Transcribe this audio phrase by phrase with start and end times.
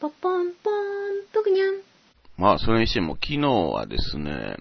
[0.00, 0.74] ポポンポン、
[1.32, 1.80] ぷくにゃん。
[2.36, 4.56] まあ、それにしても、昨日はですね、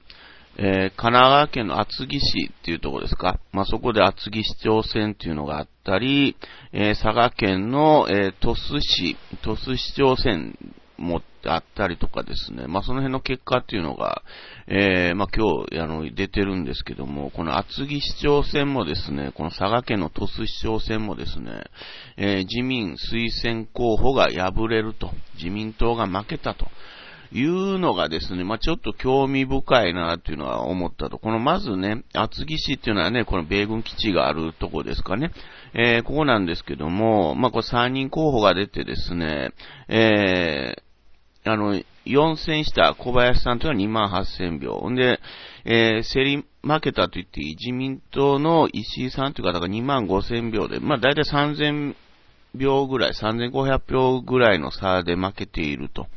[0.58, 3.40] えー、神奈川県の厚木市っていうところですか？
[3.52, 6.36] まあ、そこで厚木市長選っていうのがあったり、
[6.72, 10.56] えー、佐賀県の、えー、鳥栖市、鳥栖市長選
[10.98, 14.22] もあったりとかですね、まあ、その辺の結果っていうのが、
[14.68, 21.64] えー、まあ、今日、あの、出てるんですけども、この厚木市長選もですね、この佐賀県の鳥栖市長選もですね、
[22.16, 26.68] えー、自民推薦候補が敗れると、自民党が負けたと。
[27.36, 31.18] いうのがですね、まあ、ちょっと興味深いなっていうのは思ったと。
[31.18, 35.32] このまずね、厚木市っていうのはね、この米軍基地があるとこですかね。
[35.74, 39.52] えー、ここなんですけども、まあ、これ3人候補が出てですね、
[39.88, 44.90] えー、あの、4戦した小林さんというのは2万8000票。
[44.92, 45.20] んで、
[45.66, 51.96] えー、競り負けたと言っていい自民党の石井さんという方が2万5000票で、まあ大体3000
[52.60, 56.08] 票ぐらい、3500票ぐらいの差で負けていると。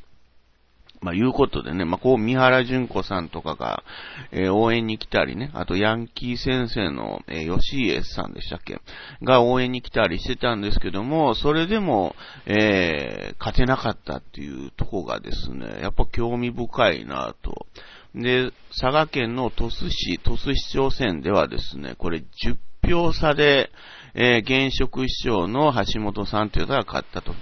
[1.02, 3.84] まあ、いうことでね、まあ、こう、三原淳子さんとかが、
[4.32, 8.80] えー、応援に来たりね、あと、ヤンキー先生の、えー、吉家さんでしたっけ？
[9.22, 17.66] が応援に来たりしてたんですけども、それでも、えー、勝てなかったっていうとこがですね、やっぱ興味深いなと。
[18.14, 22.56] で、佐賀県の鳥栖市、鳥栖市長選ではですね、これ10
[22.88, 23.70] 票差で、
[24.14, 27.32] えー、現職市長の橋本さんという方が勝ったと。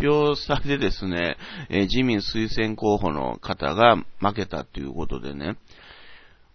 [0.00, 1.36] 10票差でですね、
[1.68, 5.56] えー、自民推薦候補の方が負けたということでね。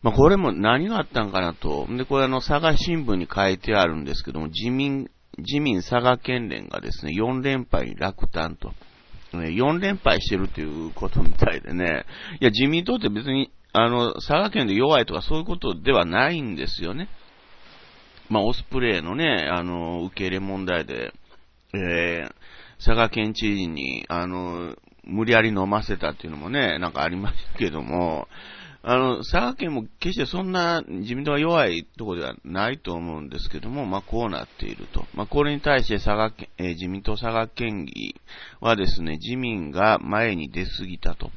[0.01, 1.87] まあ、これも何があったんかなと。
[1.89, 8.73] で、これあの、佐賀新聞に書いてあるんですけども、自民、自民佐賀県連がですね、4連敗に落胆と。
[9.33, 12.05] 4連敗してるということみたいでね。
[12.39, 17.09] いや、自民党って別に、あの、佐賀県で弱いとかそういうことではないんですよね。
[18.29, 21.13] まあ、オスプレイのね、あの、受け入れ問題で、
[21.73, 22.31] えー、
[22.77, 28.27] 佐賀県知事に、あの、無理やり飲ませたっていうのもね、なんかありましたけども、
[28.83, 35.05] あの、佐賀県も決してそんな自民党が弱いところではないと思うんですけども、まあ、こうなっていると。
[35.13, 38.15] まあ、これに対して佐賀県、えー、自民党佐賀県議
[38.61, 41.31] はですね、自民が前に出すぎたと。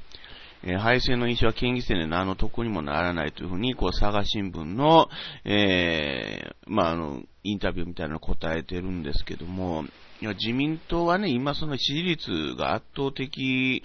[0.63, 5.09] えー、敗戦の印象は県議選で何の得にもならないというふうに、こう、佐賀新聞の、
[5.45, 9.85] えー、まあ、あの、インタビューみたいなのを答えてるんですけども、
[10.21, 13.83] いや、自民党はね、今その支持率が圧倒的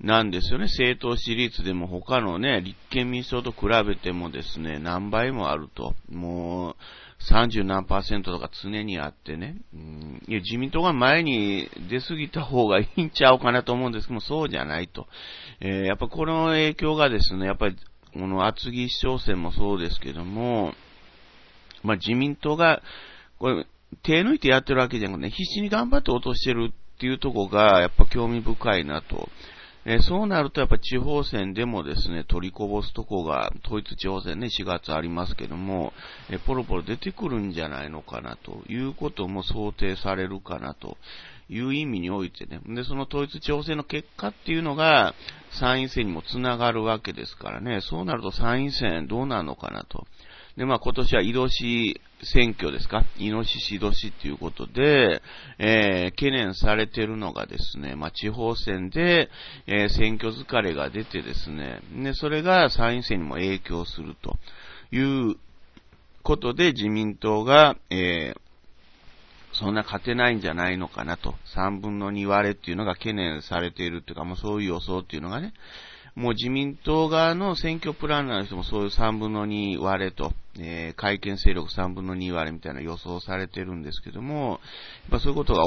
[0.00, 0.64] なんですよね。
[0.64, 5.94] 政党支持率でも他のね、立憲民主党と比べてもですね、何倍もあると。
[6.10, 6.76] もう、
[7.30, 9.56] 30何パーセントとか常にあってね、
[10.26, 15.06] いや自民党が前に出過ぎた方がいいんちゃうかなと思うんですけども、そうじゃないと。
[15.60, 17.76] えー、やっぱこの影響がですね、やっぱり、
[18.14, 20.72] この厚木市長選もそうですけども、
[21.82, 22.82] まあ自民党が、
[23.38, 23.66] これ、
[24.02, 29.28] 手抜いてやってるわけじゃなくて、ね、必死に頑張って落としてるっていうとこが、やっぱ興味深いなと。
[29.86, 35.92] えー、そうなるとやっぱ地方選でもですね、取りこぼすとこが、統一地方選ね、4月ありますけども、
[36.30, 40.96] えー、ポロポロ出てくるんじゃないのかなということも想定されるかなと
[41.50, 45.14] いう意味においてね、で、その統一地方選の結果っていうのが
[45.50, 50.06] 参院選にもつながるわけですからね、そうなると参院選どうなるのかなと。
[50.56, 53.04] で、まあ今年はイドシ選挙ですか？
[53.18, 55.20] イノシシ年っていうことで、
[55.58, 59.30] えー、懸念されてるのがですね、まあ地方選で、
[59.66, 64.36] えー、選挙疲れが出てですね、で、それが参院選にも影響すると
[64.94, 65.00] い
[65.32, 65.36] う
[66.22, 68.38] ことで自民党が、えー、
[69.52, 75.52] そんな勝てないんじゃないのかなと、3分の2割れっていうのが懸念されているっていうか、もうそういう予想っていうのがね、
[76.14, 84.58] もう自民党側の選挙プランナーの人もそういう3分の2割れと、えー、改憲勢力3分の2割れみたいな予想されてるんですけども、やっ
[85.10, 85.64] ぱそういうことが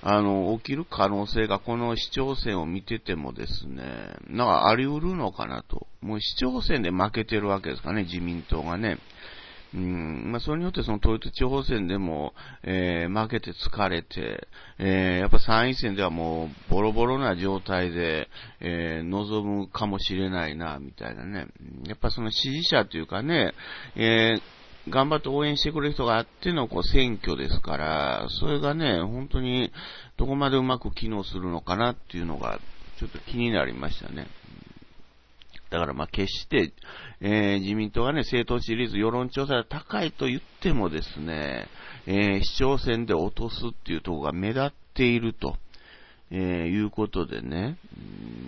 [0.00, 3.82] あの、起きる可能性がこの市長選を見ててもですね、
[4.28, 5.88] なんかあり得るのかなと。
[6.00, 8.98] もう市長選で負けてるわけですかね、自民党がね。
[9.74, 14.48] うん、まあ、それによってその統一地方選でも、えー、負けて疲れて、
[14.78, 18.28] えー、やっぱ参院選ではもうボロボロな状態で、
[18.60, 21.48] えー、望むかもしれないな、みたいなね。
[21.86, 23.52] やっぱその支持者というかね、
[23.94, 29.70] えー、頑張って応援してくれる人があってのこう選挙ですから、それがね、本当に
[30.16, 32.58] どこまでうまく機能するのかなっていうのが、
[32.98, 34.26] ちょっと気になりましたね。
[35.70, 36.72] だからまあ決して、
[37.20, 41.68] えー、自民党がね、政党支持率世論調査が高いと言ってもですね、
[42.06, 45.56] えー、市長選で落とすっていうところが目立っていると。
[46.30, 47.78] えー、いうことでね、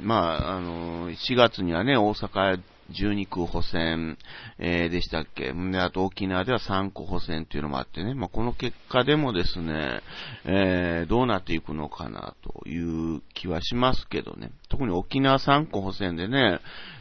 [0.02, 4.19] まあ、あの、4月にはね、大阪12区補選、
[4.58, 10.00] えー、でしたっけで、あと沖縄では3区補選っていうのもあってね、まあ、この結果でもですね、
[10.44, 12.78] えー、どうなっていくのかなとい
[13.16, 14.50] う気はしますけどね。
[14.69, 16.60] 特に沖縄3区補選でね、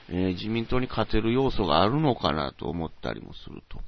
[0.10, 3.80] えー、自民党に勝てる要素があるのかなと思ったりもすると。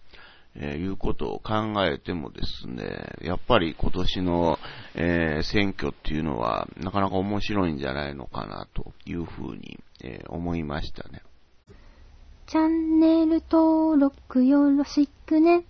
[0.55, 4.59] えー、いうことを考えてもですね、やっぱり今年の、
[4.95, 11.21] えー、選挙っていうのはなかなか面白いんじゃないのかなというふうに、えー、思いましたね。
[12.51, 15.63] チャンネル登録よろしくね。